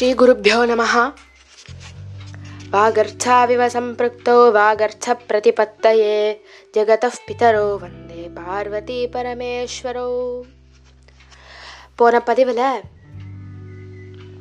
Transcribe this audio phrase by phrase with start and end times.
[0.00, 1.08] ஸ்ரீகுருப்போ நம
[2.72, 6.40] வாகர்ச்சாவிவ சம்பிருக்தோ வாகர்ச்ச பிரதிபத்தையே
[6.72, 10.40] ஜெகத பிதரோ வந்தே பார்வதி பரமேஸ்வரோ
[11.96, 12.80] போன பதிவில்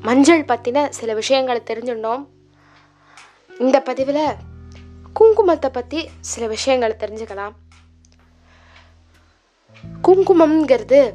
[0.00, 2.26] மஞ்சள் பற்றின சில விஷயங்களை தெரிஞ்சுட்டோம்
[3.58, 4.34] இந்த பதிவில்
[5.20, 7.54] குங்குமத்தை பற்றி சில விஷயங்களை தெரிஞ்சுக்கலாம்.
[10.02, 11.12] குங்குமம்ங்கிறது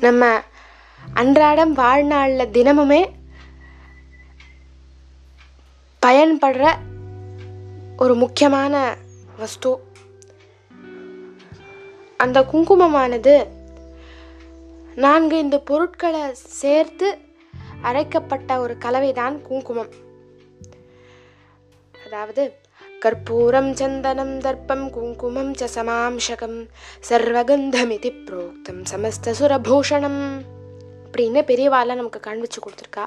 [0.00, 0.48] நம்ம
[1.14, 3.10] அன்றாடம் வாழ்நாளில் தினமுமே
[6.06, 6.74] பயன்படுற
[7.96, 8.96] ஒரு முக்கியமான
[9.38, 9.78] வஸ்து.
[12.16, 13.46] அந்த குங்குமமானது
[14.94, 17.18] நான்கு இந்த பொருட்களை சேர்த்து
[17.82, 19.88] அரைக்கப்பட்ட ஒரு கலவைதான் குங்குமம்.
[22.04, 22.54] அதாவது
[23.00, 26.68] கற்பூரம் சந்தனம் தர்ப்பம் குங்குமம் ச சமாம்சகம்
[27.08, 30.40] சர்வகந்தமிதி புரோக்தம் சமஸ்தசுரபூஷணம்
[31.10, 33.06] அப்படின்னு பெரியவால நமக்கு காண்பிச்சு கொடுத்துருக்கா.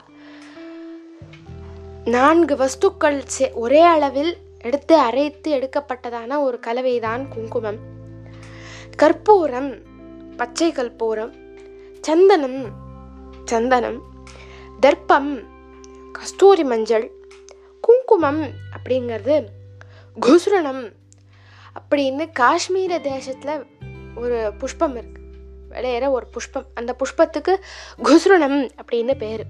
[2.06, 7.80] நான்கு வஸ்துக்கள் சே ஒரே அளவில் எடுத்து அரைத்து எடுக்கப்பட்டதான ஒரு கலவைதான் குங்குமம்.
[8.96, 9.72] கற்பூரம்
[10.38, 11.34] பச்சை கற்பூரம்
[12.02, 12.72] சந்தனம்
[13.46, 14.02] சந்தனம்
[14.80, 15.44] தர்ப்பம்
[16.12, 17.12] கஸ்தூரி மஞ்சள்
[17.82, 18.42] குங்குமம்
[18.76, 19.46] அப்படிங்கிறது
[20.22, 20.94] குசுரணம்
[21.80, 23.66] அப்படின்னு காஷ்மீர தேசத்தில்
[24.16, 25.23] ஒரு புஷ்பம் இருக்குது
[25.76, 26.68] விளையிற ஒரு புஷ்பம்.
[26.80, 27.54] அந்த புஷ்பத்துக்கு
[28.08, 29.46] குசுரணம் அப்படின்னு பேர்.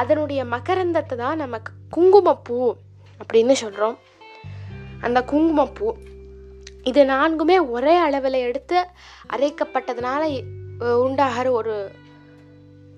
[0.00, 1.60] அதனுடைய மகரந்தத்தை தான் நம்ம
[1.96, 2.58] குங்குமப்பூ
[3.20, 3.96] அப்படின்னு சொல்கிறோம்
[5.06, 5.88] அந்த குங்குமப்பூ
[6.90, 8.78] இது நான்குமே ஒரே அளவில் எடுத்து
[9.34, 10.22] அரைக்கப்பட்டதுனால
[11.04, 11.76] உண்டாகிற ஒரு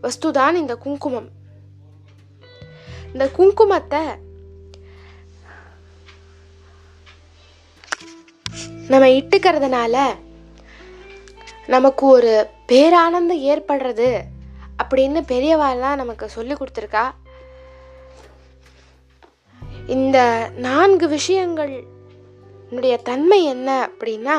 [0.01, 1.29] வஸ்து தான் இந்த குங்குமம்.
[3.13, 4.03] இந்த குங்குமத்தை
[8.93, 9.97] நம்ம இட்டுக்கிறதுனால
[11.69, 14.21] நமக்கு ஒரு பேரானந்தம் ஏற்படுறது
[14.83, 17.05] அப்படின்னு பெரியவாள்லாம் நமக்கு சொல்லி கொடுத்துருக்கா.
[19.87, 20.19] இந்த
[20.57, 21.75] நான்கு விஷயங்கள்
[22.69, 24.37] என்னுடைய தன்மை என்ன அப்படின்னா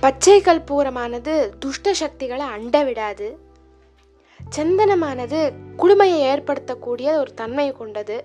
[0.00, 3.38] பச்சை கற்பூரமானது துஷ்ட சக்திகளை அண்ட விடாது.
[4.56, 5.40] சந்தனமானது
[5.78, 8.24] குளுமையை ஏற்படுத்தக்கூடிய ஒரு தன்மை கொண்டது.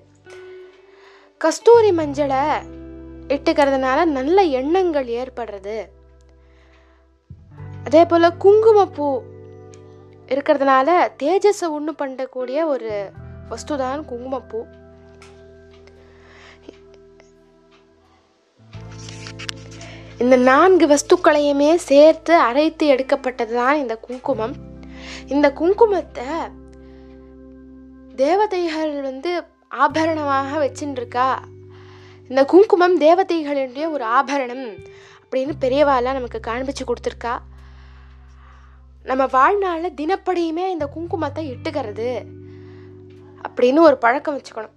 [1.37, 2.43] கஸ்தூரி மஞ்சளை
[3.27, 5.77] இட்டுக்கிறதுனால நல்ல எண்ணங்கள் ஏற்படுறது.
[7.83, 9.07] அதே போல் குங்குமப்பூ
[10.27, 10.89] இருக்கிறதுனால
[11.23, 12.91] தேஜஸை ஒன்று பண்ணக்கூடிய ஒரு
[13.49, 14.59] வஸ்து தான் குங்குமப்பூ.
[20.17, 24.55] இந்த நான்கு வஸ்துக்களையுமே சேர்த்து அரைத்து எடுக்கப்பட்டது தான் இந்த குங்குமம்.
[25.27, 26.27] இந்த குங்குமத்தை
[28.15, 29.31] தேவதைகள் வந்து
[29.83, 31.29] ஆபரணமாக வச்சுருக்கா
[32.29, 34.67] இந்த குங்குமம் தேவதைகளுடைய ஒரு ஆபரணம்
[35.23, 37.33] அப்படின்னு பெரியவாலாம் நமக்கு காண்பிச்சு கொடுத்துருக்கா.
[39.03, 42.25] நம்ம வாழ்நாளில் தினப்படியுமே இந்த குங்குமத்தை இட்டுக்கிறது
[43.47, 44.75] அப்படின்னு ஒரு பழக்கம் வச்சுக்கணும்.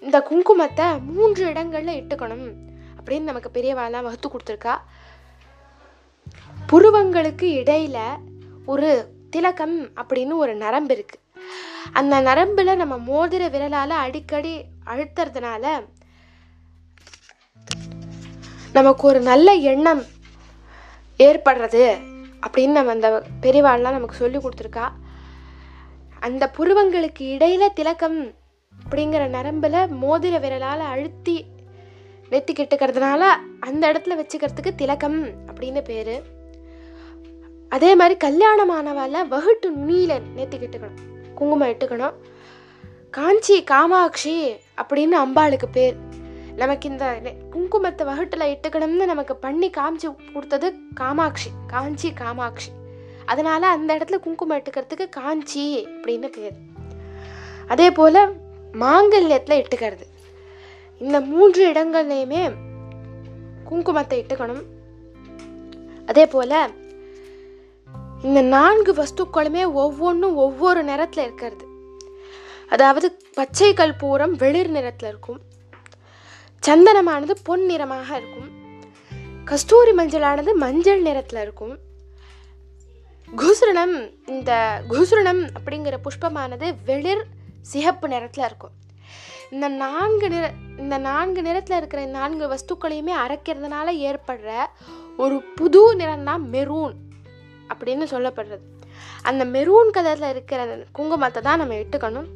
[0.00, 2.52] இந்த குங்குமத்தை மூன்று இடங்களில் இட்டுக்கணும்
[2.98, 4.74] அப்படின்னு நமக்கு பெரியவாலாம் வகுத்து கொடுத்துருக்கா.
[6.72, 7.98] புருவங்களுக்கு இடையில
[8.66, 11.18] ஒரு திலகம் அப்படின்னு ஒரு நரம்பு இருக்கு.
[11.92, 15.84] அந்த நரம்புல நம்ம மோதிர விரலால அடிக்கடி அழுத்துறதுனால
[18.72, 20.02] நமக்கு ஒரு நல்ல எண்ணம்
[21.18, 22.10] ஏற்படுறது.
[22.46, 24.88] அப்படின்னு நம்ம அந்த பெரியவாள்லாம் நமக்கு சொல்லி கொடுத்துருக்கா.
[26.20, 28.34] அந்த புருவங்களுக்கு இடையில திலக்கம்
[28.82, 31.44] அப்படிங்கிற நரம்பில் மோதிர விரலால் அழுத்தி
[32.30, 33.22] நெத்திக்கிட்டுக்கிறதுனால
[33.60, 36.22] அந்த இடத்துல வச்சுக்கிறதுக்கு திலக்கம் அப்படின்னு பேர்.
[37.68, 40.98] அதே மாதிரி கல்யாணமானவால வகுட்டு நுனியில் நெத்தி கிட்டுக்கணும்
[41.34, 42.14] குங்குமம் இட்டுக்கணும்.
[43.10, 46.11] காஞ்சி காமாட்சி அப்படின்னு அம்பாளுக்கு பேர்.
[46.56, 47.20] நமக்கு இந்த
[47.50, 52.70] குங்குமத்தை வகுட்டில் இட்டுக்கணும்னு நமக்கு பண்ணி காமிச்சு கொடுத்தது காமாட்சி காஞ்சி காமாட்சி.
[53.24, 56.52] அதனால அந்த இடத்துல குங்குமம் இட்டுக்கிறதுக்கு காஞ்சி அப்படின்னு பேர்.
[57.66, 58.28] அதே போல
[58.72, 60.04] மாங்கல்யத்தில் இட்டுக்கிறது.
[60.98, 62.52] இந்த மூன்று இடங்கள்லையுமே
[63.70, 64.62] குங்குமத்தை இட்டுக்கணும்.
[66.06, 66.68] அதே போல
[68.22, 71.66] இந்த நான்கு வஸ்துக்களுமே ஒவ்வொன்றும் ஒவ்வொரு நிறத்தில் இருக்கிறது.
[72.68, 75.40] அதாவது பச்சை கற்பூரம் வெளிர் நிறத்தில் இருக்கும்.
[76.66, 78.50] சந்தனமானது பொன் நிறமாக இருக்கும்.
[79.44, 81.72] கஸ்தூரி மஞ்சளானது மஞ்சள் நிறத்தில் இருக்கும்.
[83.28, 83.94] குசுரணம்
[84.26, 84.50] இந்த
[84.88, 87.22] குசுரணம் அப்படிங்கிற புஷ்பமானது வெளிர்
[87.72, 88.74] சிகப்பு நிறத்தில் இருக்கும்.
[89.54, 90.44] இந்த நான்கு நிற
[90.82, 94.50] இந்த நான்கு நிறத்தில் இருக்கிற நான்கு வஸ்துக்களையுமே அரைக்கிறதுனால ஏற்படுற
[95.16, 96.94] ஒரு புது நிறம் தான் மெரூன்
[97.72, 98.64] அப்படின்னு சொல்லப்படுறது.
[99.22, 100.60] அந்த மெரூன் கலரில் இருக்கிற
[100.98, 102.30] குங்குமத்தை தான் நம்ம இட்டுக்கணும்.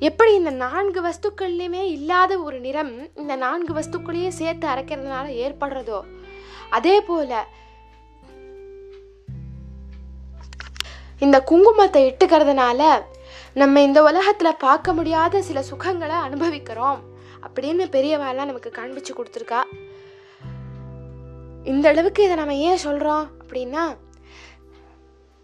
[0.00, 6.00] எப்படி இந்த நான்கு வஸ்துக்கள்லையுமே இல்லாத ஒரு நிறம் இந்த நான்கு வஸ்துக்களையும் சேர்த்து அரைக்கிறதுனால ஏற்படுறதோ?
[6.70, 7.44] அதே போல
[11.18, 13.02] இந்த குங்குமத்தை இட்டுக்கிறதுனால
[13.54, 17.00] நம்ம இந்த உலகத்தில் பார்க்க முடியாத சில சுகங்களை அனுபவிக்கிறோம்
[17.46, 19.60] அப்படின்னு பெரியவாலாம் நமக்கு காண்பிச்சு கொடுத்துருக்கா.
[21.64, 23.84] இந்த அளவுக்கு இதை நம்ம ஏன் சொல்கிறோம் அப்படின்னா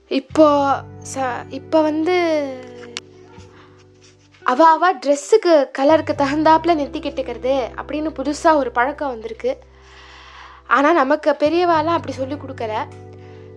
[0.07, 0.49] இப்போ
[1.15, 2.17] ச இப்போ வந்து
[4.51, 6.99] அவ அவ ட்ரெஸ்ஸுக்கு கலருக்கு தகுந்தாப்புல நெத்தி
[7.77, 9.59] அப்படின்னு புதுசாக ஒரு பழக்கம் வந்திருக்கு.
[10.67, 12.75] ஆனால் நமக்கு பெரியவாலாம் அப்படி சொல்லி கொடுக்கல.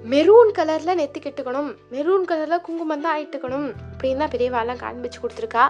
[0.09, 5.65] மெரூன் கலரில் நெத்தி கெட்டுக்கணும் மெரூன் கலரில் குங்குமம் தான் ஆகிட்டுக்கணும் அப்படின்னு தான் பெரியவாலாம் காண்பிச்சு கொடுத்துருக்கா.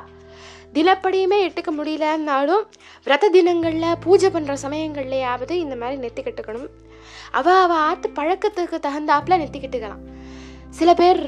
[0.74, 2.63] தினப்படியுமே எட்டுக்க முடியலன்னாலும்
[3.04, 6.69] விரத தினங்களில் பூஜை பண்ணுற சமயங்கள்லையாவது இந்த மாதிரி நெத்தி
[7.31, 9.95] அவள் அவள் ஆற்று பழக்கத்துக்கு தகுந்தாப்புல நெத்தி
[10.69, 11.21] சில பேர்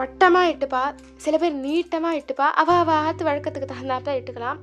[0.00, 0.82] வட்டமாக இட்டுப்பா.
[1.16, 2.48] சில பேர் நீட்டமாக இட்டுப்பா.
[2.62, 4.60] அவ அவ ஆத்து வழக்கத்துக்கு தகுந்தாப்புல இட்டுக்கலாம்.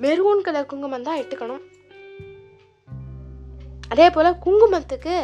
[0.00, 1.62] மெரூன் கலர் குங்குமம் தான் இட்டுக்கணும்.
[3.88, 5.16] அதே போல் குங்குமத்துக்கு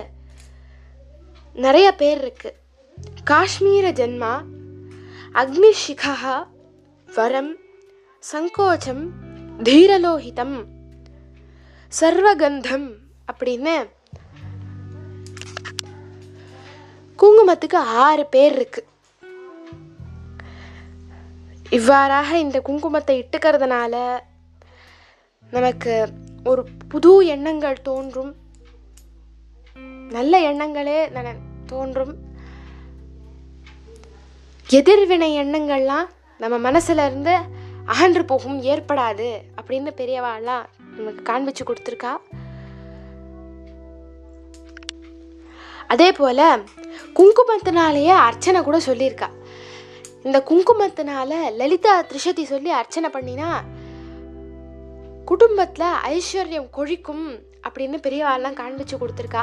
[1.54, 2.50] நிறைய பேர் இருக்கு.
[3.30, 4.32] காஷ்மீர ஜென்மா
[5.32, 6.46] அக்னிஷிகா
[7.14, 7.50] வரம்
[8.32, 9.02] சங்கோச்சம்
[9.62, 10.56] தீரலோகிதம்
[12.00, 12.88] சர்வகந்தம்
[13.32, 13.74] அப்படின்னு
[17.18, 18.88] குங்குமத்துக்கு ஆறு பேர் இருக்குது
[21.70, 23.94] இவ்வாறாக இந்த குங்குமத்தை இட்டுக்கிறதுனால
[25.50, 26.08] நமக்கு
[26.44, 28.34] ஒரு புது எண்ணங்கள் தோன்றும்.
[30.10, 31.34] நல்ல எண்ணங்களே நன
[31.66, 32.14] தோன்றும்.
[34.68, 37.36] எதிர்வினை எண்ணங்கள்லாம் நம்ம மனசுல இருந்து
[37.84, 39.28] அகன்று போகும் ஏற்படாது
[39.62, 40.64] அப்படின்னு பெரியவாள்லாம்
[40.96, 42.12] நமக்கு காண்பிச்சு கொடுத்துருக்கா.
[45.86, 46.58] அதே போல
[47.14, 49.28] குங்குமத்தினாலேயே அர்ச்சனை கூட சொல்லியிருக்கா.
[50.22, 53.50] இந்த குங்குமத்தினால லலிதா திரிஷதி சொல்லி அர்ச்சனை பண்ணினா
[55.24, 57.24] குடும்பத்தில் ஐஸ்வர்யம் கொழிக்கும்
[57.68, 59.42] அப்படின்னு பெரியவாள்லாம் காண்பிச்சு கொடுத்துருக்கா.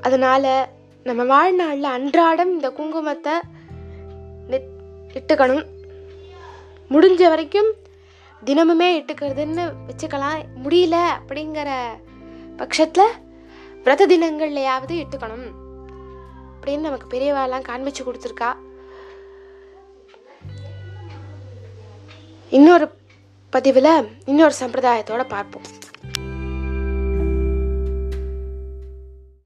[0.00, 0.68] அதனால
[1.04, 3.34] நம்ம வாழ்நாளில் அன்றாடம் இந்த குங்குமத்தை
[5.18, 5.64] இட்டுக்கணும்.
[6.90, 7.70] முடிஞ்ச வரைக்கும்
[8.44, 10.42] தினமுமே இட்டுக்கிறதுன்னு வச்சுக்கலாம்.
[10.64, 11.70] முடியல அப்படிங்கிற
[12.56, 13.16] பட்சத்தில்
[13.84, 15.48] விரத தினங்கள்லையாவது இட்டுக்கணும்
[16.60, 18.52] அப்படின்னு நமக்கு பெரியவாலாம் காண்பிச்சு கொடுத்துருக்கா.
[22.50, 22.98] இன்னொரு
[23.50, 25.62] பதிவில் இன்னொரு சம்பிரதாயத்தோட பார்ப்போம்.